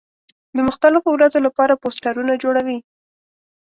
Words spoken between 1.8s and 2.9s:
پوسټرونه جوړوي.